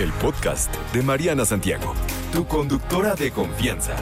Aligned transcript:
El 0.00 0.12
podcast 0.12 0.74
de 0.94 1.02
Mariana 1.02 1.44
Santiago, 1.44 1.92
tu 2.32 2.46
conductora 2.46 3.14
de 3.14 3.30
confianza. 3.30 3.94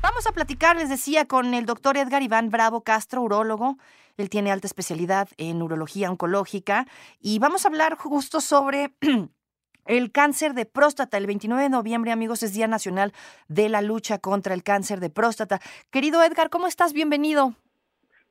Vamos 0.00 0.24
a 0.28 0.30
platicar, 0.30 0.76
les 0.76 0.88
decía, 0.88 1.26
con 1.26 1.52
el 1.52 1.66
doctor 1.66 1.96
Edgar 1.96 2.22
Iván 2.22 2.48
Bravo 2.48 2.82
Castro, 2.82 3.22
urólogo. 3.22 3.78
Él 4.16 4.30
tiene 4.30 4.52
alta 4.52 4.68
especialidad 4.68 5.30
en 5.36 5.60
urología 5.62 6.12
oncológica 6.12 6.86
y 7.20 7.40
vamos 7.40 7.64
a 7.64 7.70
hablar 7.70 7.96
justo 7.96 8.40
sobre 8.40 8.94
el 9.86 10.12
cáncer 10.12 10.54
de 10.54 10.64
próstata. 10.64 11.18
El 11.18 11.26
29 11.26 11.64
de 11.64 11.68
noviembre, 11.68 12.12
amigos, 12.12 12.44
es 12.44 12.54
Día 12.54 12.68
Nacional 12.68 13.12
de 13.48 13.68
la 13.68 13.82
Lucha 13.82 14.18
contra 14.18 14.54
el 14.54 14.62
Cáncer 14.62 15.00
de 15.00 15.10
Próstata. 15.10 15.58
Querido 15.90 16.22
Edgar, 16.22 16.50
¿cómo 16.50 16.68
estás? 16.68 16.92
Bienvenido. 16.92 17.56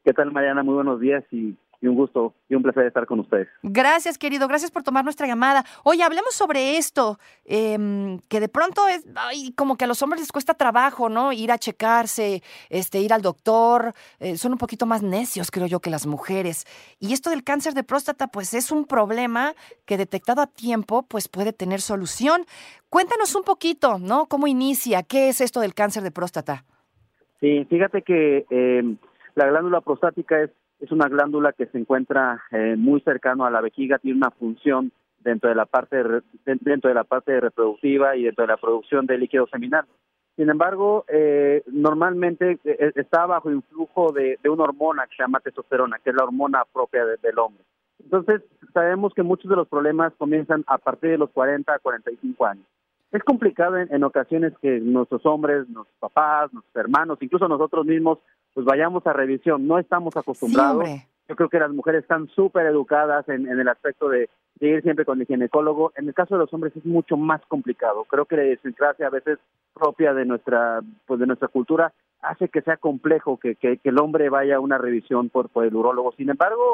¿Qué 0.05 0.13
tal, 0.13 0.31
Mariana? 0.31 0.63
Muy 0.63 0.75
buenos 0.75 1.01
días 1.01 1.25
y 1.29 1.57
y 1.81 1.87
un 1.87 1.95
gusto 1.95 2.35
y 2.47 2.55
un 2.55 2.61
placer 2.61 2.85
estar 2.85 3.05
con 3.05 3.19
ustedes. 3.19 3.47
Gracias, 3.63 4.17
querido. 4.17 4.47
Gracias 4.47 4.69
por 4.69 4.83
tomar 4.83 5.03
nuestra 5.03 5.25
llamada. 5.25 5.63
Oye, 5.83 6.03
hablemos 6.03 6.33
sobre 6.33 6.77
esto, 6.77 7.17
em, 7.43 8.19
que 8.29 8.39
de 8.39 8.47
pronto 8.47 8.87
es 8.87 9.03
ay, 9.15 9.51
como 9.53 9.75
que 9.75 9.85
a 9.85 9.87
los 9.87 10.01
hombres 10.03 10.21
les 10.21 10.31
cuesta 10.31 10.53
trabajo, 10.53 11.09
¿no? 11.09 11.33
Ir 11.33 11.51
a 11.51 11.57
checarse, 11.57 12.43
este, 12.69 12.99
ir 12.99 13.13
al 13.13 13.21
doctor. 13.21 13.93
Eh, 14.19 14.37
son 14.37 14.51
un 14.51 14.57
poquito 14.59 14.85
más 14.85 15.01
necios, 15.01 15.49
creo 15.49 15.65
yo, 15.65 15.79
que 15.79 15.89
las 15.89 16.05
mujeres. 16.05 16.65
Y 16.99 17.13
esto 17.13 17.31
del 17.31 17.43
cáncer 17.43 17.73
de 17.73 17.83
próstata, 17.83 18.27
pues 18.27 18.53
es 18.53 18.71
un 18.71 18.85
problema 18.85 19.53
que 19.85 19.97
detectado 19.97 20.41
a 20.41 20.47
tiempo, 20.47 21.03
pues 21.03 21.27
puede 21.27 21.51
tener 21.51 21.81
solución. 21.81 22.45
Cuéntanos 22.89 23.35
un 23.35 23.43
poquito, 23.43 23.97
¿no? 23.97 24.27
¿Cómo 24.27 24.47
inicia? 24.47 25.01
¿Qué 25.01 25.29
es 25.29 25.41
esto 25.41 25.61
del 25.61 25.73
cáncer 25.73 26.03
de 26.03 26.11
próstata? 26.11 26.63
Sí, 27.39 27.65
fíjate 27.69 28.03
que 28.03 28.45
eh, 28.51 28.95
la 29.33 29.47
glándula 29.47 29.81
prostática 29.81 30.43
es 30.43 30.51
es 30.81 30.91
una 30.91 31.07
glándula 31.07 31.53
que 31.53 31.67
se 31.67 31.77
encuentra 31.77 32.41
eh, 32.51 32.75
muy 32.77 33.01
cercano 33.01 33.45
a 33.45 33.51
la 33.51 33.61
vejiga, 33.61 33.99
tiene 33.99 34.17
una 34.17 34.31
función 34.31 34.91
dentro 35.19 35.49
de 35.49 35.55
la 35.55 35.67
parte 35.67 36.03
dentro 36.43 36.89
de 36.89 36.95
la 36.95 37.03
parte 37.03 37.39
reproductiva 37.39 38.15
y 38.15 38.23
dentro 38.23 38.43
de 38.43 38.47
la 38.47 38.57
producción 38.57 39.05
de 39.05 39.19
líquido 39.19 39.47
seminal. 39.47 39.85
Sin 40.35 40.49
embargo, 40.49 41.05
eh, 41.07 41.61
normalmente 41.67 42.57
eh, 42.63 42.91
está 42.95 43.27
bajo 43.27 43.51
influjo 43.51 44.11
de, 44.11 44.39
de, 44.41 44.49
una 44.49 44.63
hormona 44.63 45.05
que 45.05 45.15
se 45.15 45.23
llama 45.23 45.39
testosterona, 45.39 45.99
que 45.99 46.09
es 46.09 46.15
la 46.15 46.23
hormona 46.23 46.63
propia 46.73 47.05
del 47.05 47.37
hombre. 47.37 47.63
Entonces, 48.03 48.41
sabemos 48.73 49.13
que 49.13 49.21
muchos 49.21 49.49
de 49.49 49.57
los 49.57 49.67
problemas 49.67 50.13
comienzan 50.17 50.63
a 50.65 50.79
partir 50.79 51.11
de 51.11 51.17
los 51.19 51.29
40 51.29 51.71
a 51.71 51.79
45 51.79 52.45
años. 52.45 52.65
Es 53.11 53.23
complicado 53.23 53.77
en, 53.77 53.93
en 53.93 54.03
ocasiones 54.03 54.53
que 54.61 54.79
nuestros 54.79 55.23
hombres, 55.25 55.69
nuestros 55.69 55.97
papás, 55.99 56.51
nuestros 56.51 56.75
hermanos, 56.75 57.19
incluso 57.21 57.47
nosotros 57.47 57.85
mismos, 57.85 58.17
pues 58.53 58.65
vayamos 58.65 59.05
a 59.07 59.13
revisión. 59.13 59.67
No 59.67 59.79
estamos 59.79 60.15
acostumbrados. 60.15 60.87
Yo 61.27 61.35
creo 61.35 61.49
que 61.49 61.59
las 61.59 61.71
mujeres 61.71 62.01
están 62.01 62.27
súper 62.29 62.65
educadas 62.65 63.27
en, 63.29 63.47
el 63.47 63.67
aspecto 63.69 64.09
de, 64.09 64.29
ir 64.59 64.81
siempre 64.81 65.05
con 65.05 65.19
el 65.21 65.27
ginecólogo. 65.27 65.93
En 65.95 66.07
el 66.07 66.13
caso 66.13 66.35
de 66.35 66.39
los 66.39 66.53
hombres 66.53 66.75
es 66.75 66.85
mucho 66.85 67.15
más 67.15 67.41
complicado. 67.47 68.03
Creo 68.05 68.25
que 68.25 68.35
la 68.35 68.45
idiosincrasia 68.45 69.07
a 69.07 69.11
veces 69.11 69.39
propia 69.73 70.13
de 70.13 70.25
nuestra, 70.25 70.81
pues 71.07 71.19
de 71.19 71.27
nuestra 71.27 71.47
cultura 71.47 71.93
hace 72.21 72.49
que 72.49 72.61
sea 72.61 72.77
complejo 72.77 73.37
que, 73.37 73.55
que, 73.55 73.79
el 73.83 73.99
hombre 73.99 74.29
vaya 74.29 74.57
a 74.57 74.59
una 74.59 74.77
revisión 74.77 75.29
por, 75.29 75.49
por 75.49 75.65
el 75.65 75.75
urólogo. 75.75 76.11
Sin 76.13 76.29
embargo, 76.29 76.73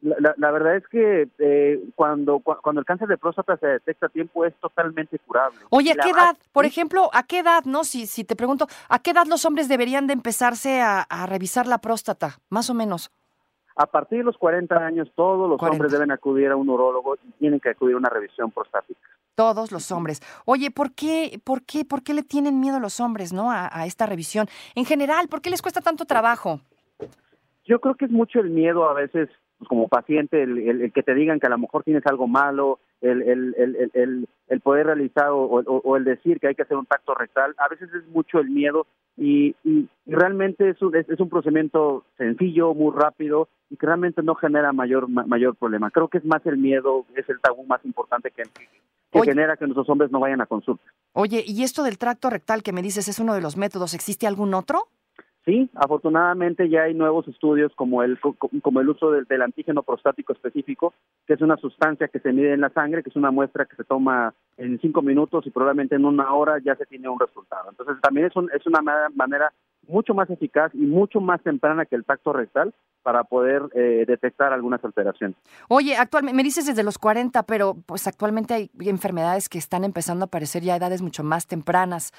La, 0.00 0.34
la, 0.36 0.50
verdad 0.50 0.76
es 0.76 0.86
que 0.88 1.28
eh, 1.38 1.82
cuando, 1.94 2.38
cuando 2.38 2.80
el 2.80 2.86
cáncer 2.86 3.08
de 3.08 3.18
próstata 3.18 3.56
se 3.56 3.66
detecta 3.66 4.06
a 4.06 4.08
tiempo 4.08 4.44
es 4.44 4.54
totalmente 4.56 5.18
curable. 5.18 5.58
Oye, 5.70 5.92
¿a 5.92 5.96
qué 5.96 6.10
edad, 6.10 6.36
por 6.52 6.64
ejemplo, 6.64 7.10
a 7.12 7.24
qué 7.24 7.40
edad, 7.40 7.64
no? 7.64 7.84
Si, 7.84 8.06
si 8.06 8.24
te 8.24 8.36
pregunto, 8.36 8.66
¿a 8.88 9.00
qué 9.00 9.10
edad 9.10 9.26
los 9.26 9.44
hombres 9.44 9.68
deberían 9.68 10.06
de 10.06 10.12
empezarse 10.12 10.80
a, 10.80 11.02
a 11.02 11.26
revisar 11.26 11.66
la 11.66 11.78
próstata, 11.78 12.38
más 12.48 12.70
o 12.70 12.74
menos? 12.74 13.10
A 13.74 13.86
partir 13.86 14.18
de 14.18 14.24
los 14.24 14.38
40 14.38 14.74
años, 14.76 15.10
todos 15.14 15.48
los 15.48 15.62
hombres 15.62 15.92
deben 15.92 16.10
acudir 16.10 16.50
a 16.50 16.56
un 16.56 16.68
urólogo 16.68 17.16
y 17.16 17.30
tienen 17.38 17.60
que 17.60 17.70
acudir 17.70 17.94
a 17.94 17.98
una 17.98 18.08
revisión 18.08 18.50
prostática. 18.50 19.00
Todos 19.38 19.70
los 19.70 19.92
hombres. 19.92 20.20
Oye, 20.46 20.72
¿por 20.72 20.90
qué, 20.96 21.40
por 21.44 21.62
qué, 21.62 21.84
por 21.84 22.02
qué 22.02 22.12
le 22.12 22.24
tienen 22.24 22.58
miedo 22.58 22.80
los 22.80 22.98
hombres, 22.98 23.32
no, 23.32 23.52
a, 23.52 23.86
esta 23.86 24.04
revisión? 24.04 24.48
En 24.74 24.84
general, 24.84 25.28
¿por 25.28 25.40
qué 25.40 25.48
les 25.48 25.62
cuesta 25.62 25.80
tanto 25.80 26.06
trabajo? 26.06 26.58
Yo 27.64 27.78
creo 27.80 27.94
que 27.94 28.06
es 28.06 28.10
mucho 28.10 28.40
el 28.40 28.50
miedo 28.50 28.88
a 28.88 28.94
veces, 28.94 29.28
pues, 29.58 29.68
como 29.68 29.86
paciente, 29.86 30.42
el, 30.42 30.90
que 30.92 31.04
te 31.04 31.14
digan 31.14 31.38
que 31.38 31.46
a 31.46 31.50
lo 31.50 31.58
mejor 31.58 31.84
tienes 31.84 32.04
algo 32.06 32.26
malo, 32.26 32.80
el, 33.00 34.26
poder 34.64 34.86
realizar 34.86 35.28
o, 35.30 35.96
el 35.96 36.02
decir 36.02 36.40
que 36.40 36.48
hay 36.48 36.56
que 36.56 36.62
hacer 36.62 36.76
un 36.76 36.86
tacto 36.86 37.14
rectal. 37.14 37.54
A 37.58 37.68
veces 37.68 37.90
es 37.94 38.08
mucho 38.08 38.40
el 38.40 38.50
miedo 38.50 38.88
y, 39.16 39.54
y 39.62 39.88
realmente 40.06 40.70
es 40.70 40.82
un, 40.82 40.96
es, 40.96 41.20
un 41.20 41.28
procedimiento 41.28 42.02
sencillo, 42.16 42.74
muy 42.74 42.92
rápido 42.92 43.48
y 43.70 43.76
que 43.76 43.86
realmente 43.86 44.20
no 44.20 44.34
genera 44.34 44.72
mayor 44.72 45.08
mayor 45.08 45.54
problema. 45.54 45.92
Creo 45.92 46.08
que 46.08 46.18
es 46.18 46.24
más 46.24 46.44
el 46.44 46.56
miedo, 46.56 47.06
es 47.14 47.28
el 47.28 47.38
tabú 47.38 47.64
más 47.66 47.84
importante 47.84 48.32
que, 48.32 48.42
que 49.10 49.22
genera 49.22 49.56
que 49.56 49.66
nuestros 49.66 49.88
hombres 49.88 50.10
no 50.10 50.20
vayan 50.20 50.40
a 50.40 50.46
consulta. 50.46 50.84
Oye, 51.12 51.42
¿y 51.46 51.62
esto 51.62 51.82
del 51.82 51.98
tracto 51.98 52.30
rectal 52.30 52.62
que 52.62 52.72
me 52.72 52.82
dices 52.82 53.08
es 53.08 53.18
uno 53.18 53.34
de 53.34 53.40
los 53.40 53.56
métodos? 53.56 53.94
¿Existe 53.94 54.26
algún 54.26 54.54
otro? 54.54 54.88
Sí, 55.48 55.70
afortunadamente 55.76 56.68
ya 56.68 56.82
hay 56.82 56.92
nuevos 56.92 57.26
estudios 57.26 57.72
como 57.74 58.02
el 58.02 58.18
como 58.20 58.80
el 58.80 58.88
uso 58.90 59.10
del, 59.12 59.24
del, 59.24 59.40
antígeno 59.40 59.82
prostático 59.82 60.34
específico, 60.34 60.92
que 61.26 61.32
es 61.32 61.40
una 61.40 61.56
sustancia 61.56 62.08
que 62.08 62.18
se 62.18 62.34
mide 62.34 62.52
en 62.52 62.60
la 62.60 62.68
sangre, 62.68 63.02
que 63.02 63.08
es 63.08 63.16
una 63.16 63.30
muestra 63.30 63.64
que 63.64 63.74
se 63.74 63.84
toma 63.84 64.34
en 64.58 64.78
cinco 64.80 65.00
minutos 65.00 65.46
y 65.46 65.50
probablemente 65.50 65.94
en 65.94 66.04
una 66.04 66.34
hora 66.34 66.58
ya 66.62 66.76
se 66.76 66.84
tiene 66.84 67.08
un 67.08 67.18
resultado. 67.18 67.70
Entonces 67.70 67.96
también 68.02 68.26
es, 68.26 68.36
un, 68.36 68.50
es 68.54 68.66
una 68.66 68.82
manera 69.14 69.50
mucho 69.88 70.14
más 70.14 70.30
eficaz 70.30 70.72
y 70.74 70.86
mucho 70.86 71.20
más 71.20 71.42
temprana 71.42 71.86
que 71.86 71.96
el 71.96 72.04
tacto 72.04 72.32
rectal 72.32 72.74
para 73.02 73.24
poder 73.24 73.62
eh, 73.74 74.04
detectar 74.06 74.52
algunas 74.52 74.84
alteraciones. 74.84 75.36
Oye, 75.68 75.96
actualmente 75.96 76.36
me 76.36 76.42
dices 76.42 76.66
desde 76.66 76.82
los 76.82 76.98
40, 76.98 77.42
pero 77.44 77.74
pues 77.86 78.06
actualmente 78.06 78.54
hay 78.54 78.70
enfermedades 78.80 79.48
que 79.48 79.58
están 79.58 79.84
empezando 79.84 80.24
a 80.24 80.26
aparecer 80.26 80.62
ya 80.62 80.74
a 80.74 80.76
edades 80.76 81.02
mucho 81.02 81.24
más 81.24 81.46
tempranas. 81.46 82.12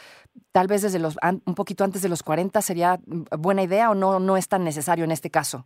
Tal 0.52 0.68
vez 0.68 0.82
desde 0.82 1.00
los 1.00 1.18
un 1.46 1.56
poquito 1.56 1.84
antes 1.84 2.02
de 2.02 2.10
los 2.10 2.24
40 2.24 2.62
sería 2.62 2.98
mm, 3.06 3.24
buena 3.40 3.64
idea 3.64 3.92
o 3.92 3.96
no 3.96 4.20
no 4.20 4.36
es 4.36 4.48
tan 4.48 4.64
necesario 4.64 5.06
en 5.06 5.12
este 5.12 5.30
caso. 5.30 5.66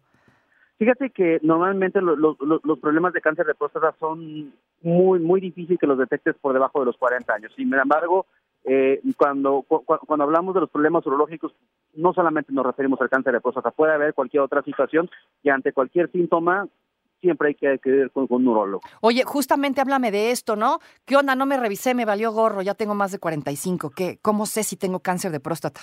Fíjate 0.78 1.12
que 1.12 1.40
normalmente 1.44 2.02
los 2.02 2.80
problemas 2.81 3.13
de 3.13 3.22
cáncer 3.22 3.46
de 3.46 3.56
próstata 3.56 3.96
son 4.00 4.53
muy 4.81 5.19
muy 5.19 5.40
difíciles 5.40 5.80
que 5.80 5.88
los 5.88 5.97
detectes 5.97 6.36
por 6.42 6.53
debajo 6.53 6.80
de 6.80 6.88
los 6.88 6.97
40 6.97 7.34
años. 7.34 7.53
Sin 7.56 7.74
embargo, 7.74 8.25
eh, 8.66 9.01
cuando, 9.18 9.63
cuando 9.63 10.24
hablamos 10.24 10.53
de 10.53 10.62
los 10.62 10.69
problemas 10.69 11.06
urológicos, 11.06 11.53
no 11.94 12.13
solamente 12.13 12.53
nos 12.53 12.66
referimos 12.66 13.00
al 13.01 13.09
cáncer 13.09 13.34
de 13.34 13.41
próstata, 13.41 13.72
puede 13.72 13.94
haber 13.94 14.13
cualquier 14.13 14.41
otra 14.41 14.62
situación 14.63 15.09
y 15.41 15.50
ante 15.50 15.74
cualquier 15.74 16.12
síntoma 16.12 16.68
siempre 17.24 17.50
hay 17.50 17.56
que 17.56 17.90
ir 17.90 18.12
con, 18.12 18.28
un 18.29 18.44
neurólogo. 18.44 18.81
Oye, 19.01 19.24
justamente 19.24 19.79
háblame 19.79 20.12
de 20.12 20.31
esto, 20.31 20.56
¿no? 20.56 20.79
¿Qué 21.06 21.16
onda? 21.16 21.35
No 21.35 21.46
me 21.46 21.57
revisé, 21.57 21.96
me 21.96 22.06
valió 22.06 22.31
gorro, 22.31 22.62
ya 22.62 22.74
tengo 22.74 22.96
más 22.96 23.12
de 23.12 23.19
45. 23.19 23.91
¿Qué, 23.91 24.19
¿Cómo 24.22 24.46
sé 24.46 24.63
si 24.63 24.75
tengo 24.75 25.00
cáncer 25.00 25.31
de 25.31 25.40
próstata? 25.40 25.81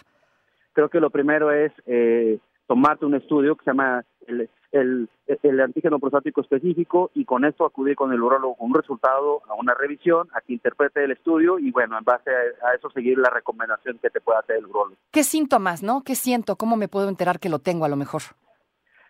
Creo 0.73 0.91
que 0.91 1.01
lo 1.01 1.11
primero 1.11 1.51
es 1.51 1.73
eh, 1.87 2.39
tomarte 2.67 3.07
un 3.07 3.15
estudio 3.15 3.57
que 3.57 3.65
se 3.65 3.71
llama 3.71 4.05
el, 4.27 4.49
el, 4.73 5.09
el, 5.27 5.61
antígeno 5.61 5.99
prostático 5.99 6.41
específico 6.41 7.11
y 7.15 7.25
con 7.25 7.45
esto 7.45 7.65
acudir 7.65 7.97
con 7.97 8.13
el 8.13 8.23
urólogo 8.23 8.55
con 8.55 8.69
un 8.69 8.75
resultado, 8.75 9.43
a 9.49 9.55
una 9.55 9.75
revisión, 9.75 10.29
a 10.35 10.41
que 10.41 10.53
interprete 10.53 11.05
el 11.05 11.13
estudio 11.13 11.59
y 11.59 11.71
bueno, 11.71 11.99
en 11.99 12.05
base 12.05 12.31
a, 12.31 12.75
eso 12.75 12.91
seguir 12.91 13.19
la 13.19 13.31
recomendación 13.31 13.99
que 13.99 14.11
te 14.11 14.21
pueda 14.21 14.41
hacer 14.41 14.57
el 14.57 14.67
urólogo. 14.67 14.97
¿Qué 15.11 15.25
síntomas, 15.25 15.83
no? 15.83 16.03
¿Qué 16.03 16.15
siento? 16.15 16.57
¿Cómo 16.57 16.77
me 16.77 16.89
puedo 16.89 17.09
enterar 17.09 17.41
que 17.41 17.49
lo 17.49 17.59
tengo 17.59 17.85
a 17.85 17.89
lo 17.89 17.97
mejor? 17.97 18.23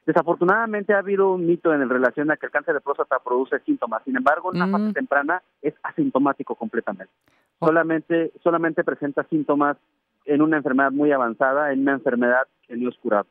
Desafortunadamente 0.06 0.94
ha 0.94 0.98
habido 0.98 1.32
un 1.32 1.46
mito 1.46 1.72
en 1.74 1.88
relación 1.88 2.30
a 2.30 2.36
que 2.36 2.46
el 2.46 2.52
cáncer 2.52 2.74
de 2.74 2.80
próstata 2.80 3.18
produce 3.18 3.58
síntomas. 3.60 4.02
Sin 4.04 4.16
embargo, 4.16 4.50
en 4.52 4.62
una 4.62 4.72
fase 4.72 4.90
mm. 4.90 4.92
temprana 4.94 5.42
es 5.60 5.74
asintomático 5.82 6.54
completamente. 6.54 7.12
Solamente, 7.58 8.32
solamente 8.42 8.82
presenta 8.82 9.24
síntomas 9.24 9.76
en 10.24 10.40
una 10.40 10.56
enfermedad 10.56 10.90
muy 10.90 11.12
avanzada, 11.12 11.72
en 11.72 11.80
una 11.80 11.92
enfermedad 11.92 12.46
que 12.66 12.76
no 12.76 12.88
es 12.88 12.96
curable. 12.96 13.30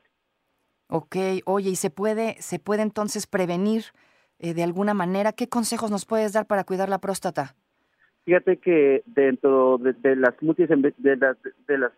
Ok, 0.90 1.16
oye, 1.46 1.70
¿y 1.70 1.76
se 1.76 1.92
puede, 1.92 2.36
se 2.40 2.58
puede 2.58 2.82
entonces 2.82 3.28
prevenir 3.28 3.84
eh, 4.40 4.56
de 4.56 4.64
alguna 4.64 4.96
manera? 4.96 5.34
¿Qué 5.34 5.48
consejos 5.48 5.92
nos 5.92 6.06
puedes 6.06 6.34
dar 6.34 6.48
para 6.48 6.64
cuidar 6.64 6.90
la 6.90 6.98
próstata? 6.98 7.56
Fíjate 8.26 8.58
que 8.58 9.04
dentro 9.06 9.78
de, 9.78 10.16
las 10.16 10.36
múltiples 10.42 10.70
de 10.98 11.16
las, 11.16 11.38
de 11.68 11.78
las 11.78 11.92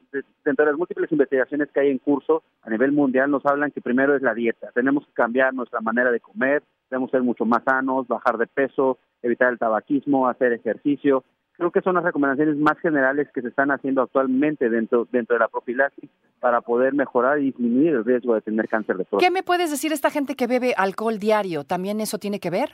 dentro 0.45 0.65
de 0.65 0.71
las 0.71 0.77
múltiples 0.77 1.11
investigaciones 1.11 1.69
que 1.73 1.79
hay 1.79 1.89
en 1.89 1.97
curso 1.97 2.43
a 2.61 2.69
nivel 2.69 2.91
mundial 2.91 3.29
nos 3.31 3.45
hablan 3.45 3.71
que 3.71 3.81
primero 3.81 4.15
es 4.15 4.21
la 4.21 4.33
dieta. 4.33 4.71
Tenemos 4.73 5.05
que 5.05 5.13
cambiar 5.13 5.53
nuestra 5.53 5.81
manera 5.81 6.11
de 6.11 6.19
comer, 6.19 6.63
debemos 6.89 7.11
ser 7.11 7.21
mucho 7.21 7.45
más 7.45 7.63
sanos, 7.63 8.07
bajar 8.07 8.37
de 8.37 8.47
peso, 8.47 8.97
evitar 9.21 9.51
el 9.51 9.59
tabaquismo, 9.59 10.27
hacer 10.27 10.53
ejercicio. 10.53 11.23
Creo 11.57 11.71
que 11.71 11.81
son 11.81 11.95
las 11.95 12.03
recomendaciones 12.03 12.57
más 12.57 12.79
generales 12.79 13.27
que 13.33 13.41
se 13.41 13.49
están 13.49 13.71
haciendo 13.71 14.01
actualmente 14.01 14.69
dentro, 14.69 15.07
dentro 15.11 15.35
de 15.35 15.39
la 15.39 15.47
profilaxis 15.47 16.09
para 16.39 16.61
poder 16.61 16.93
mejorar 16.93 17.39
y 17.39 17.45
disminuir 17.45 17.93
el 17.93 18.05
riesgo 18.05 18.33
de 18.33 18.41
tener 18.41 18.67
cáncer 18.67 18.97
de 18.97 19.05
próstata. 19.05 19.25
¿Qué 19.25 19.31
me 19.31 19.43
puedes 19.43 19.69
decir 19.69 19.93
esta 19.93 20.09
gente 20.09 20.35
que 20.35 20.47
bebe 20.47 20.73
alcohol 20.75 21.19
diario? 21.19 21.63
¿También 21.63 21.99
eso 21.99 22.17
tiene 22.17 22.39
que 22.39 22.49
ver? 22.49 22.71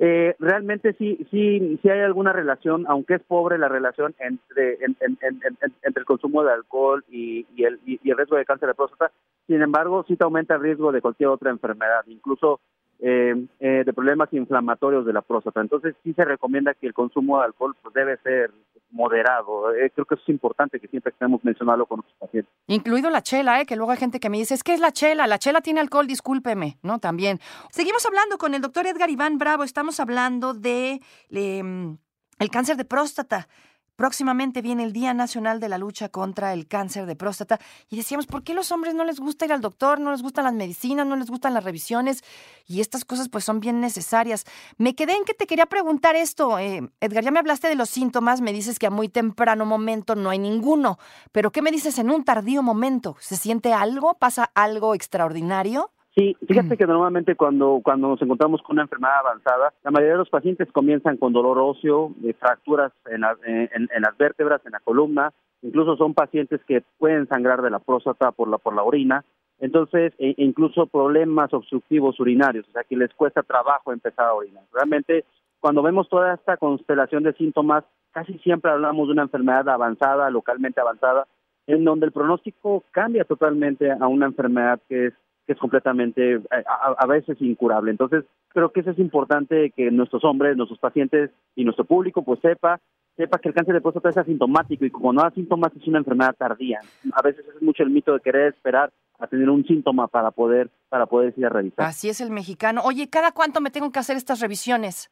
Eh, 0.00 0.34
realmente 0.40 0.92
sí, 0.94 1.24
sí, 1.30 1.78
sí 1.80 1.88
hay 1.88 2.00
alguna 2.00 2.32
relación, 2.32 2.84
aunque 2.88 3.14
es 3.14 3.22
pobre 3.22 3.58
la 3.58 3.68
relación 3.68 4.14
entre, 4.18 4.78
entre 4.84 6.00
el 6.00 6.04
consumo 6.04 6.42
de 6.42 6.52
alcohol 6.52 7.04
y, 7.08 7.46
el, 7.58 7.78
y 7.86 8.10
el 8.10 8.16
riesgo 8.16 8.36
de 8.36 8.44
cáncer 8.44 8.68
de 8.68 8.74
próstata. 8.74 9.12
Sin 9.46 9.62
embargo, 9.62 10.04
sí 10.08 10.16
te 10.16 10.24
aumenta 10.24 10.56
el 10.56 10.62
riesgo 10.62 10.90
de 10.90 11.00
cualquier 11.00 11.28
otra 11.28 11.50
enfermedad, 11.50 12.02
incluso 12.08 12.60
eh, 13.00 13.46
eh, 13.60 13.82
de 13.84 13.92
problemas 13.92 14.32
inflamatorios 14.32 15.04
de 15.04 15.12
la 15.12 15.22
próstata. 15.22 15.60
Entonces 15.60 15.94
sí 16.02 16.12
se 16.14 16.24
recomienda 16.24 16.74
que 16.74 16.86
el 16.86 16.94
consumo 16.94 17.38
de 17.38 17.46
alcohol 17.46 17.74
pues, 17.82 17.94
debe 17.94 18.16
ser 18.18 18.50
moderado. 18.94 19.74
Eh, 19.74 19.90
creo 19.94 20.06
que 20.06 20.14
eso 20.14 20.22
es 20.22 20.28
importante 20.28 20.80
que 20.80 20.88
siempre 20.88 21.10
estemos 21.10 21.44
mencionarlo 21.44 21.86
con 21.86 21.98
nuestros 21.98 22.18
pacientes. 22.18 22.52
Incluido 22.68 23.10
la 23.10 23.22
chela, 23.22 23.60
¿eh? 23.60 23.66
que 23.66 23.76
luego 23.76 23.90
hay 23.90 23.98
gente 23.98 24.20
que 24.20 24.30
me 24.30 24.38
dice, 24.38 24.54
es 24.54 24.62
que 24.62 24.72
es 24.72 24.80
la 24.80 24.92
chela, 24.92 25.26
la 25.26 25.38
chela 25.38 25.60
tiene 25.60 25.80
alcohol, 25.80 26.06
discúlpeme, 26.06 26.78
¿no? 26.82 26.98
También. 27.00 27.40
Seguimos 27.70 28.06
hablando 28.06 28.38
con 28.38 28.54
el 28.54 28.62
doctor 28.62 28.86
Edgar 28.86 29.10
Iván 29.10 29.38
Bravo, 29.38 29.64
estamos 29.64 30.00
hablando 30.00 30.54
de 30.54 31.00
em, 31.30 31.98
el 32.38 32.50
cáncer 32.50 32.76
de 32.76 32.84
próstata. 32.84 33.48
Próximamente 33.96 34.60
viene 34.60 34.82
el 34.82 34.92
Día 34.92 35.14
Nacional 35.14 35.60
de 35.60 35.68
la 35.68 35.78
Lucha 35.78 36.08
contra 36.08 36.52
el 36.52 36.66
Cáncer 36.66 37.06
de 37.06 37.14
Próstata 37.14 37.60
y 37.88 37.96
decíamos, 37.96 38.26
¿por 38.26 38.42
qué 38.42 38.52
los 38.52 38.72
hombres 38.72 38.94
no 38.94 39.04
les 39.04 39.20
gusta 39.20 39.44
ir 39.44 39.52
al 39.52 39.60
doctor, 39.60 40.00
no 40.00 40.10
les 40.10 40.20
gustan 40.20 40.44
las 40.44 40.54
medicinas, 40.54 41.06
no 41.06 41.14
les 41.14 41.30
gustan 41.30 41.54
las 41.54 41.62
revisiones? 41.62 42.24
Y 42.66 42.80
estas 42.80 43.04
cosas 43.04 43.28
pues 43.28 43.44
son 43.44 43.60
bien 43.60 43.80
necesarias. 43.80 44.46
Me 44.78 44.96
quedé 44.96 45.14
en 45.14 45.24
que 45.24 45.34
te 45.34 45.46
quería 45.46 45.66
preguntar 45.66 46.16
esto, 46.16 46.58
eh, 46.58 46.90
Edgar, 47.00 47.22
ya 47.22 47.30
me 47.30 47.38
hablaste 47.38 47.68
de 47.68 47.76
los 47.76 47.88
síntomas, 47.88 48.40
me 48.40 48.52
dices 48.52 48.80
que 48.80 48.86
a 48.88 48.90
muy 48.90 49.08
temprano 49.08 49.64
momento 49.64 50.16
no 50.16 50.30
hay 50.30 50.40
ninguno, 50.40 50.98
pero 51.30 51.52
¿qué 51.52 51.62
me 51.62 51.70
dices 51.70 51.98
en 51.98 52.10
un 52.10 52.24
tardío 52.24 52.64
momento? 52.64 53.16
¿Se 53.20 53.36
siente 53.36 53.72
algo? 53.72 54.14
¿Pasa 54.14 54.50
algo 54.54 54.96
extraordinario? 54.96 55.93
Sí, 56.16 56.36
fíjate 56.46 56.76
que 56.76 56.86
normalmente 56.86 57.34
cuando, 57.34 57.80
cuando 57.82 58.08
nos 58.08 58.22
encontramos 58.22 58.62
con 58.62 58.74
una 58.76 58.82
enfermedad 58.82 59.18
avanzada, 59.18 59.72
la 59.82 59.90
mayoría 59.90 60.12
de 60.12 60.18
los 60.18 60.30
pacientes 60.30 60.70
comienzan 60.70 61.16
con 61.16 61.32
dolor 61.32 61.58
óseo, 61.58 62.12
de 62.18 62.34
fracturas 62.34 62.92
en, 63.06 63.24
en, 63.44 64.02
las 64.02 64.16
vértebras, 64.16 64.64
en 64.64 64.72
la 64.72 64.78
columna, 64.78 65.32
incluso 65.62 65.96
son 65.96 66.14
pacientes 66.14 66.60
que 66.68 66.84
pueden 66.98 67.26
sangrar 67.26 67.62
de 67.62 67.70
la 67.70 67.80
próstata 67.80 68.30
por 68.30 68.48
la, 68.48 68.58
por 68.58 68.76
la 68.76 68.84
orina, 68.84 69.24
entonces 69.58 70.12
e 70.18 70.34
incluso 70.36 70.86
problemas 70.86 71.52
obstructivos 71.52 72.20
urinarios, 72.20 72.68
o 72.68 72.72
sea 72.72 72.84
que 72.84 72.96
les 72.96 73.12
cuesta 73.14 73.42
trabajo 73.42 73.92
empezar 73.92 74.26
a 74.26 74.34
orinar. 74.34 74.62
Realmente 74.72 75.24
cuando 75.58 75.82
vemos 75.82 76.08
toda 76.08 76.34
esta 76.34 76.58
constelación 76.58 77.24
de 77.24 77.32
síntomas, 77.32 77.84
casi 78.12 78.38
siempre 78.38 78.70
hablamos 78.70 79.08
de 79.08 79.14
una 79.14 79.22
enfermedad 79.22 79.68
avanzada, 79.68 80.30
localmente 80.30 80.80
avanzada, 80.80 81.26
en 81.66 81.84
donde 81.84 82.06
el 82.06 82.12
pronóstico 82.12 82.84
cambia 82.92 83.24
totalmente 83.24 83.90
a 83.90 84.06
una 84.06 84.26
enfermedad 84.26 84.78
que 84.88 85.06
es 85.06 85.14
que 85.46 85.52
es 85.52 85.58
completamente 85.58 86.34
eh, 86.34 86.40
a, 86.66 87.06
veces 87.06 87.40
incurable. 87.40 87.90
Entonces, 87.90 88.24
creo 88.48 88.70
que 88.70 88.80
eso 88.80 88.90
es 88.90 88.98
importante 88.98 89.70
que 89.70 89.90
nuestros 89.90 90.24
hombres, 90.24 90.56
nuestros 90.56 90.78
pacientes 90.78 91.30
y 91.54 91.64
nuestro 91.64 91.84
público 91.84 92.22
pues 92.22 92.40
sepa 92.40 92.80
sepa 93.16 93.38
que 93.38 93.48
el 93.48 93.54
cáncer 93.54 93.74
de 93.74 93.80
próstata 93.80 94.08
es 94.08 94.16
asintomático 94.16 94.84
y 94.84 94.90
como 94.90 95.12
no 95.12 95.22
da 95.22 95.30
síntomas 95.30 95.72
es 95.76 95.86
una 95.86 95.98
enfermedad 95.98 96.34
tardía. 96.36 96.80
A 97.12 97.22
veces 97.22 97.44
es 97.46 97.62
mucho 97.62 97.84
el 97.84 97.90
mito 97.90 98.12
de 98.12 98.20
querer 98.20 98.52
esperar 98.52 98.92
a 99.20 99.28
tener 99.28 99.48
un 99.48 99.64
síntoma 99.64 100.08
para 100.08 100.32
poder 100.32 100.68
para 100.88 101.06
poder 101.06 101.32
ir 101.36 101.46
a 101.46 101.48
revisar. 101.48 101.86
Así 101.86 102.08
es 102.08 102.20
el 102.20 102.30
mexicano. 102.30 102.82
Oye, 102.84 103.08
¿cada 103.08 103.30
cuánto 103.30 103.60
me 103.60 103.70
tengo 103.70 103.92
que 103.92 104.00
hacer 104.00 104.16
estas 104.16 104.40
revisiones? 104.40 105.10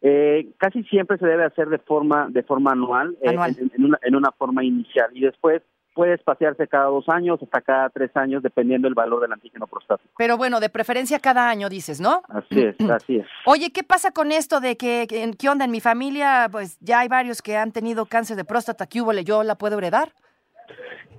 Eh, 0.00 0.52
casi 0.58 0.84
siempre 0.84 1.18
se 1.18 1.26
debe 1.26 1.44
hacer 1.44 1.68
de 1.68 1.78
forma 1.78 2.28
de 2.30 2.42
forma 2.44 2.72
anual, 2.72 3.18
eh, 3.20 3.34
en, 3.74 3.84
una, 3.84 3.98
en 4.00 4.14
una 4.14 4.30
forma 4.30 4.64
inicial 4.64 5.10
y 5.12 5.20
después 5.20 5.62
puede 5.98 6.14
espaciarse 6.14 6.68
cada 6.68 6.84
dos 6.84 7.08
años 7.08 7.42
hasta 7.42 7.60
cada 7.60 7.90
tres 7.90 8.16
años, 8.16 8.40
dependiendo 8.40 8.86
del 8.86 8.94
valor 8.94 9.20
del 9.20 9.32
antígeno 9.32 9.66
prostático. 9.66 10.08
Pero 10.16 10.36
bueno, 10.36 10.60
de 10.60 10.68
preferencia 10.68 11.18
cada 11.18 11.50
año, 11.50 11.68
dices, 11.68 12.00
¿no? 12.00 12.22
Así 12.28 12.60
es, 12.60 12.76
así 12.88 13.16
es. 13.16 13.26
Oye, 13.46 13.72
¿qué 13.72 13.82
pasa 13.82 14.12
con 14.12 14.30
esto 14.30 14.60
de 14.60 14.76
que, 14.76 15.08
qué 15.36 15.48
onda? 15.48 15.64
En 15.64 15.72
mi 15.72 15.80
familia, 15.80 16.48
pues 16.52 16.78
ya 16.78 17.00
hay 17.00 17.08
varios 17.08 17.42
que 17.42 17.56
han 17.56 17.72
tenido 17.72 18.06
cáncer 18.06 18.36
de 18.36 18.44
próstata, 18.44 18.86
¿qué 18.86 19.02
hubo? 19.02 19.12
¿Yo 19.12 19.42
la 19.42 19.56
puedo 19.56 19.76
heredar? 19.78 20.12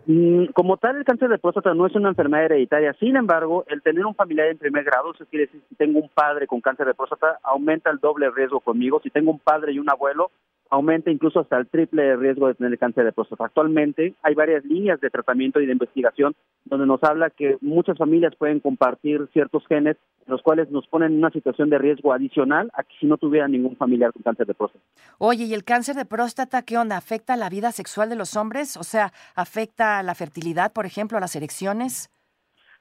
Mm, 0.05 0.45
como 0.53 0.77
tal, 0.77 0.95
el 0.95 1.03
cáncer 1.03 1.27
de 1.27 1.39
próstata 1.39 1.73
no 1.73 1.85
es 1.85 1.93
una 1.95 2.07
enfermedad 2.07 2.45
hereditaria. 2.45 2.93
Sin 3.01 3.17
embargo, 3.17 3.65
el 3.67 3.81
tener 3.81 4.05
un 4.05 4.15
familiar 4.15 4.47
en 4.47 4.57
primer 4.57 4.85
grado, 4.85 5.11
eso 5.13 5.25
quiere 5.25 5.47
decir, 5.47 5.61
si 5.67 5.75
tengo 5.75 5.99
un 5.99 6.07
padre 6.07 6.47
con 6.47 6.61
cáncer 6.61 6.87
de 6.87 6.93
próstata, 6.93 7.37
aumenta 7.43 7.89
el 7.89 7.99
doble 7.99 8.31
riesgo 8.31 8.61
conmigo. 8.61 9.01
Si 9.03 9.09
tengo 9.09 9.29
un 9.29 9.39
padre 9.39 9.73
y 9.73 9.79
un 9.79 9.89
abuelo, 9.89 10.31
aumenta 10.69 11.11
incluso 11.11 11.39
hasta 11.39 11.57
el 11.57 11.67
triple 11.67 12.15
riesgo 12.15 12.47
de 12.47 12.55
tener 12.55 12.77
cáncer 12.77 13.05
de 13.05 13.11
próstata. 13.11 13.45
Actualmente 13.45 14.13
hay 14.21 14.35
varias 14.35 14.63
líneas 14.65 15.01
de 15.01 15.09
tratamiento 15.09 15.59
y 15.59 15.65
de 15.65 15.73
investigación 15.73 16.35
donde 16.65 16.85
nos 16.85 17.03
habla 17.03 17.29
que 17.29 17.57
muchas 17.61 17.97
familias 17.97 18.35
pueden 18.35 18.59
compartir 18.59 19.27
ciertos 19.33 19.65
genes, 19.67 19.97
los 20.27 20.41
cuales 20.41 20.69
nos 20.69 20.87
ponen 20.87 21.13
en 21.13 21.17
una 21.19 21.31
situación 21.31 21.69
de 21.69 21.79
riesgo 21.79 22.13
adicional 22.13 22.69
a 22.73 22.83
que 22.83 22.95
si 22.99 23.07
no 23.07 23.17
tuviera 23.17 23.47
ningún 23.47 23.75
familiar 23.75 24.13
con 24.13 24.21
cáncer 24.21 24.45
de 24.45 24.53
próstata. 24.53 24.83
Oye, 25.17 25.45
¿y 25.45 25.53
el 25.53 25.63
cáncer 25.63 25.95
de 25.95 26.05
próstata 26.05 26.61
qué 26.61 26.77
onda? 26.77 26.97
¿Afecta 26.97 27.35
la 27.35 27.49
vida 27.49 27.71
sexual 27.71 28.09
de 28.09 28.15
los 28.15 28.35
hombres? 28.35 28.77
O 28.77 28.83
sea, 28.83 29.11
¿afecta 29.35 30.03
la 30.03 30.13
fertilidad, 30.13 30.71
por 30.71 30.85
ejemplo, 30.85 31.17
a 31.17 31.21
las 31.21 31.35
erecciones? 31.35 32.11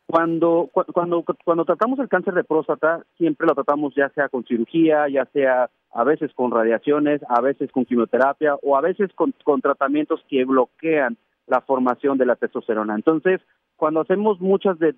Cuando, 0.06 0.70
cuando, 0.72 1.22
cuando 1.44 1.64
tratamos 1.66 1.98
el 1.98 2.08
cáncer 2.08 2.32
de 2.34 2.44
próstata, 2.44 3.04
siempre 3.18 3.46
lo 3.46 3.54
tratamos 3.54 3.94
ya 3.94 4.08
sea 4.10 4.28
con 4.28 4.44
cirugía, 4.44 5.06
ya 5.08 5.26
sea 5.32 5.68
a 5.92 6.04
veces 6.04 6.32
con 6.34 6.50
radiaciones, 6.50 7.20
a 7.28 7.40
veces 7.40 7.70
con 7.72 7.84
quimioterapia 7.84 8.56
o 8.62 8.76
a 8.76 8.80
veces 8.80 9.10
con, 9.14 9.32
tratamientos 9.62 10.24
que 10.28 10.44
bloquean 10.44 11.16
la 11.46 11.60
formación 11.60 12.18
de 12.18 12.26
la 12.26 12.36
testosterona. 12.36 12.94
Entonces, 12.94 13.40
cuando 13.76 14.00
hacemos 14.00 14.40
muchos 14.40 14.78
de, 14.78 14.94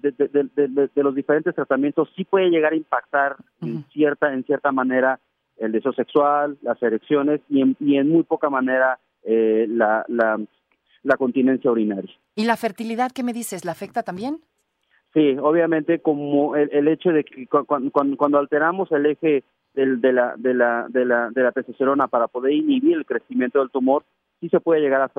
los 0.96 1.14
diferentes 1.14 1.54
tratamientos, 1.54 2.08
sí 2.16 2.24
puede 2.24 2.50
llegar 2.50 2.72
a 2.72 2.76
impactar 2.76 3.36
en 3.62 3.84
cierta, 3.92 4.32
en 4.32 4.44
cierta 4.44 4.72
manera 4.72 5.20
el 5.58 5.72
deseo 5.72 5.92
sexual, 5.92 6.58
las 6.62 6.82
erecciones 6.82 7.40
y 7.48 7.60
en, 7.60 7.76
y 7.78 7.96
en 7.96 8.08
muy 8.08 8.22
poca 8.22 8.48
manera 8.48 8.98
eh, 9.22 9.66
la, 9.68 10.04
la, 10.08 10.40
la 11.02 11.16
continencia 11.16 11.70
urinaria. 11.70 12.10
¿Y 12.34 12.44
la 12.44 12.56
fertilidad 12.56 13.12
qué 13.12 13.22
me 13.22 13.32
dices? 13.32 13.64
¿La 13.64 13.72
afecta 13.72 14.02
también? 14.02 14.40
Sí, 15.12 15.36
obviamente 15.40 15.98
como 15.98 16.54
el, 16.54 16.86
hecho 16.86 17.10
de 17.10 17.24
que 17.24 17.46
cuando, 17.46 18.38
alteramos 18.38 18.92
el 18.92 19.06
eje 19.06 19.42
del, 19.74 20.00
de, 20.00 20.12
la, 20.12 20.34
de, 20.36 20.54
la, 20.54 20.86
de, 20.88 21.04
la, 21.04 21.30
de 21.30 21.42
la 21.42 21.52
testosterona 21.52 22.08
para 22.08 22.28
poder 22.28 22.52
inhibir 22.52 22.96
el 22.96 23.06
crecimiento 23.06 23.60
del 23.60 23.70
tumor, 23.70 24.04
sí 24.40 24.48
se 24.48 24.60
puede 24.60 24.80
llegar 24.80 25.02
a 25.02 25.10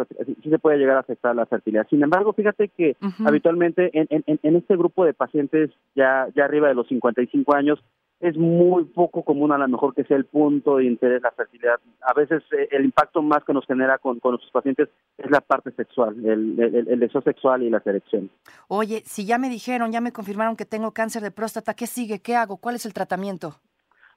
sí 0.44 0.50
se 0.50 0.60
puede 0.60 0.78
llegar 0.78 0.98
a 0.98 1.02
afectar 1.02 1.36
la 1.36 1.46
fertilidad. 1.46 1.88
Sin 1.90 2.04
embargo, 2.04 2.34
fíjate 2.34 2.70
que 2.70 2.98
habitualmente 3.26 3.92
en, 3.94 4.08
en, 4.10 4.40
en, 4.42 4.56
este 4.56 4.76
grupo 4.76 5.06
de 5.06 5.14
pacientes 5.14 5.70
ya 5.96 6.28
ya 6.36 6.46
arriba 6.46 6.68
de 6.68 6.76
los 6.76 6.88
55 6.88 7.56
años 7.56 7.80
es 8.22 8.38
muy 8.38 8.86
poco 8.86 9.24
común 9.24 9.52
a 9.52 9.58
lo 9.58 9.68
mejor 9.68 9.96
que 9.96 10.04
sea 10.04 10.16
el 10.16 10.26
punto 10.26 10.78
de 10.78 10.86
interés 10.86 11.24
la 11.24 11.32
fertilidad. 11.32 11.80
A 12.02 12.14
veces 12.14 12.44
eh, 12.52 12.68
el 12.72 12.86
impacto 12.86 13.22
más 13.22 13.44
que 13.44 13.54
nos 13.54 13.66
genera 13.66 13.98
con, 13.98 14.20
con 14.20 14.34
nuestros 14.34 14.52
pacientes 14.52 14.90
es 15.18 15.32
la 15.32 15.42
parte 15.42 15.72
sexual, 15.72 16.16
el, 16.24 16.60
el, 16.88 17.00
deseo 17.00 17.22
sexual 17.22 17.64
y 17.64 17.70
la 17.70 17.82
erección. 17.84 18.30
Oye, 18.68 19.02
si 19.06 19.26
ya 19.26 19.40
me 19.40 19.50
dijeron, 19.50 19.92
ya 19.92 20.02
me 20.02 20.12
confirmaron 20.12 20.56
que 20.56 20.66
tengo 20.66 20.92
cáncer 20.92 21.24
de 21.24 21.32
próstata, 21.32 21.74
¿qué 21.74 21.88
sigue? 21.88 22.20
¿Qué 22.20 22.36
hago? 22.36 22.58
¿Cuál 22.58 22.76
es 22.76 22.86
el 22.86 22.94
tratamiento? 22.94 23.56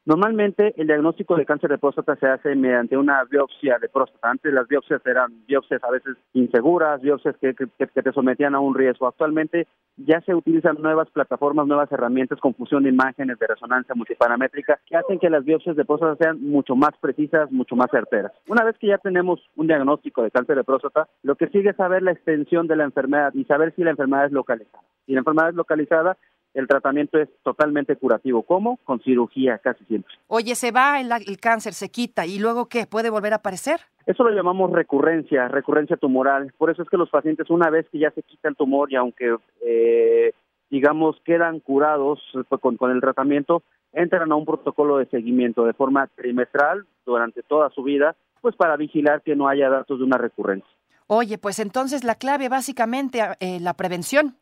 Normalmente 0.06 0.74
el 0.76 0.86
diagnóstico 0.86 1.34
de 1.34 1.46
cáncer 1.46 1.70
de 1.70 1.78
próstata 1.78 2.14
se 2.16 2.26
hace 2.26 2.54
mediante 2.54 2.94
una 2.94 3.24
biopsia 3.24 3.78
de 3.78 3.88
próstata. 3.88 4.28
Antes 4.28 4.52
las 4.52 4.68
biopsias 4.68 5.00
eran 5.06 5.32
biopsias 5.46 5.82
a 5.82 5.90
veces 5.90 6.18
inseguras, 6.34 7.00
biopsias 7.00 7.34
que, 7.38 7.54
te 7.54 8.12
sometían 8.12 8.54
a 8.54 8.60
un 8.60 8.74
riesgo. 8.74 9.06
Actualmente 9.06 9.66
ya 9.96 10.20
se 10.20 10.34
utilizan 10.34 10.76
nuevas 10.82 11.08
plataformas, 11.08 11.66
nuevas 11.66 11.90
herramientas 11.90 12.38
con 12.38 12.52
fusión 12.52 12.82
de 12.82 12.90
imágenes 12.90 13.38
de 13.38 13.46
resonancia 13.46 13.94
multiparamétrica 13.94 14.78
que 14.86 14.94
hacen 14.94 15.18
que 15.18 15.30
las 15.30 15.42
biopsias 15.42 15.74
de 15.74 15.86
próstata 15.86 16.22
sean 16.22 16.42
mucho 16.42 16.76
más 16.76 16.90
precisas, 17.00 17.50
mucho 17.50 17.74
más 17.74 17.90
certeras. 17.90 18.32
Una 18.46 18.62
vez 18.62 18.76
que 18.76 18.88
ya 18.88 18.98
tenemos 18.98 19.40
un 19.56 19.68
diagnóstico 19.68 20.22
de 20.22 20.30
cáncer 20.30 20.56
de 20.56 20.64
próstata, 20.64 21.08
lo 21.22 21.36
que 21.36 21.48
sigue 21.48 21.70
es 21.70 21.76
saber 21.76 22.02
la 22.02 22.12
extensión 22.12 22.66
de 22.66 22.76
la 22.76 22.84
enfermedad 22.84 23.32
y 23.32 23.44
saber 23.44 23.72
si 23.74 23.82
la 23.82 23.92
enfermedad 23.92 24.26
es 24.26 24.32
localizada. 24.32 24.84
Si 25.06 25.12
la 25.12 25.20
enfermedad 25.20 25.48
es 25.48 25.54
localizada, 25.54 26.18
el 26.54 26.68
tratamiento 26.68 27.18
es 27.18 27.28
totalmente 27.42 27.96
curativo. 27.96 28.42
¿Cómo? 28.42 28.78
Con 28.84 29.00
cirugía 29.00 29.58
casi 29.58 29.84
siempre. 29.84 30.14
Oye, 30.28 30.54
se 30.54 30.70
va 30.70 31.00
el, 31.00 31.38
cáncer, 31.40 31.74
se 31.74 31.90
quita 31.90 32.26
y 32.26 32.38
luego 32.38 32.68
qué? 32.68 32.86
¿Puede 32.86 33.10
volver 33.10 33.32
a 33.32 33.36
aparecer? 33.36 33.80
Eso 34.06 34.22
lo 34.22 34.30
llamamos 34.30 34.70
recurrencia, 34.70 35.48
recurrencia 35.48 35.96
tumoral. 35.96 36.52
Por 36.56 36.70
eso 36.70 36.82
es 36.82 36.88
que 36.88 36.96
los 36.96 37.10
pacientes 37.10 37.50
una 37.50 37.70
vez 37.70 37.86
que 37.90 37.98
ya 37.98 38.10
se 38.12 38.22
quita 38.22 38.48
el 38.48 38.56
tumor 38.56 38.90
y 38.92 38.96
aunque 38.96 39.36
eh, 39.66 40.32
digamos 40.70 41.16
quedan 41.24 41.60
curados 41.60 42.20
con, 42.60 42.76
con 42.76 42.90
el 42.90 43.00
tratamiento, 43.00 43.62
entran 43.92 44.30
a 44.30 44.36
un 44.36 44.44
protocolo 44.44 44.98
de 44.98 45.06
seguimiento 45.06 45.64
de 45.64 45.72
forma 45.72 46.06
trimestral 46.14 46.86
durante 47.04 47.42
toda 47.42 47.70
su 47.70 47.82
vida, 47.82 48.14
pues 48.40 48.54
para 48.56 48.76
vigilar 48.76 49.22
que 49.22 49.36
no 49.36 49.48
haya 49.48 49.68
datos 49.68 49.98
de 49.98 50.04
una 50.04 50.18
recurrencia. 50.18 50.68
Oye, 51.06 51.36
pues 51.38 51.58
entonces 51.58 52.02
la 52.02 52.14
clave 52.14 52.48
básicamente 52.48 53.20
eh, 53.40 53.58
la 53.60 53.74
prevención. 53.74 54.36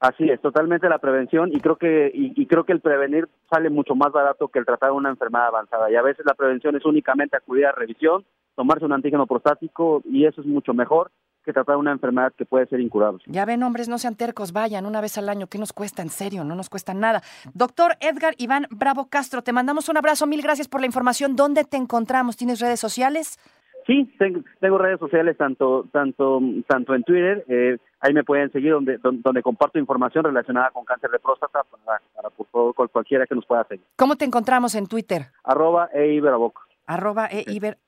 Así 0.00 0.30
es, 0.30 0.40
totalmente 0.40 0.88
la 0.88 0.98
prevención 0.98 1.50
y 1.52 1.60
creo 1.60 1.76
que 1.76 2.10
y, 2.14 2.40
y, 2.40 2.46
creo 2.46 2.64
que 2.64 2.72
el 2.72 2.80
prevenir 2.80 3.28
sale 3.50 3.68
mucho 3.68 3.96
más 3.96 4.12
barato 4.12 4.46
que 4.46 4.60
el 4.60 4.64
tratar 4.64 4.92
una 4.92 5.10
enfermedad 5.10 5.48
avanzada 5.48 5.90
y 5.90 5.96
a 5.96 6.02
veces 6.02 6.24
la 6.24 6.34
prevención 6.34 6.76
es 6.76 6.84
únicamente 6.84 7.36
acudir 7.36 7.66
a 7.66 7.72
revisión, 7.72 8.24
tomarse 8.54 8.84
un 8.84 8.92
antígeno 8.92 9.26
prostático 9.26 10.02
y 10.04 10.24
eso 10.24 10.40
es 10.40 10.46
mucho 10.46 10.72
mejor 10.72 11.10
que 11.44 11.52
tratar 11.52 11.78
una 11.78 11.92
enfermedad 11.92 12.32
que 12.36 12.44
puede 12.44 12.66
ser 12.66 12.78
incurable. 12.78 13.22
Ya 13.26 13.46
ven, 13.46 13.62
hombres, 13.62 13.88
no 13.88 13.96
sean 13.98 14.16
tercos, 14.16 14.52
vayan 14.52 14.84
una 14.84 15.00
vez 15.00 15.16
al 15.16 15.30
año, 15.30 15.46
¿qué 15.46 15.58
nos 15.58 15.72
cuesta? 15.72 16.02
En 16.02 16.10
serio, 16.10 16.44
no 16.44 16.54
nos 16.54 16.68
cuesta 16.68 16.92
nada. 16.92 17.22
Doctor 17.54 17.96
Edgar 18.00 18.34
Iván 18.36 18.66
Bravo 18.70 19.06
Castro, 19.06 19.42
te 19.42 19.52
mandamos 19.52 19.88
un 19.88 19.96
abrazo, 19.96 20.26
mil 20.26 20.42
gracias 20.42 20.68
por 20.68 20.80
la 20.80 20.86
información. 20.86 21.36
¿Dónde 21.36 21.64
te 21.64 21.78
encontramos? 21.78 22.36
¿Tienes 22.36 22.60
redes 22.60 22.80
sociales? 22.80 23.38
Sí, 23.88 24.04
tengo, 24.18 24.42
tengo, 24.60 24.76
redes 24.76 25.00
sociales 25.00 25.34
tanto 25.38 25.86
tanto 25.90 26.40
tanto 26.66 26.94
en 26.94 27.02
Twitter, 27.04 27.42
eh, 27.48 27.78
ahí 28.00 28.12
me 28.12 28.22
pueden 28.22 28.52
seguir 28.52 28.72
donde, 28.72 28.98
donde, 28.98 29.42
comparto 29.42 29.78
información 29.78 30.24
relacionada 30.24 30.70
con 30.72 30.84
cáncer 30.84 31.10
de 31.10 31.18
próstata 31.18 31.62
para, 31.64 32.02
para 32.14 32.28
por 32.28 32.46
favor 32.48 32.90
cualquiera 32.90 33.26
que 33.26 33.34
nos 33.34 33.46
pueda 33.46 33.64
seguir. 33.64 33.86
¿Cómo 33.96 34.16
te 34.16 34.26
encontramos 34.26 34.74
en 34.74 34.88
Twitter? 34.88 35.28
Arroba 35.42 35.88
Arroba 36.88 37.26
e 37.26 37.44
Iber 37.46 37.78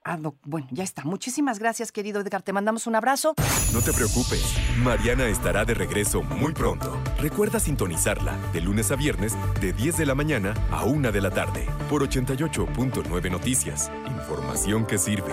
Bueno, 0.45 0.67
ya 0.71 0.85
está. 0.85 1.03
Muchísimas 1.05 1.59
gracias, 1.59 1.91
querido 1.91 2.21
Edgar. 2.21 2.43
Te 2.43 2.53
mandamos 2.53 2.87
un 2.87 2.95
abrazo. 2.95 3.35
No 3.73 3.81
te 3.81 3.93
preocupes. 3.93 4.55
Mariana 4.85 5.27
estará 5.27 5.65
de 5.65 5.73
regreso 5.73 6.23
muy 6.23 6.53
pronto. 6.53 6.99
Recuerda 7.19 7.59
sintonizarla 7.59 8.37
de 8.53 8.61
lunes 8.61 8.93
a 8.93 8.97
viernes 8.97 9.39
de 9.61 9.73
10 9.73 9.97
de 9.97 10.07
la 10.07 10.15
mañana 10.15 10.53
a 10.71 10.85
1 10.85 11.13
de 11.13 11.21
la 11.23 11.31
tarde 11.31 11.67
por 11.89 12.03
88.9 12.03 13.31
Noticias. 13.31 13.91
Información 14.07 14.87
que 14.87 14.99
sirve. 14.99 15.33